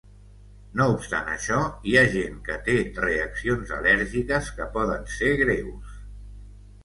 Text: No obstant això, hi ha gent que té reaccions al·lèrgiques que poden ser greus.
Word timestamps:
No 0.79 0.85
obstant 0.93 1.27
això, 1.33 1.57
hi 1.89 1.93
ha 1.99 2.05
gent 2.15 2.39
que 2.47 2.55
té 2.69 2.77
reaccions 3.01 3.73
al·lèrgiques 3.79 4.49
que 4.61 4.67
poden 4.79 5.05
ser 5.17 5.29
greus. 5.43 6.01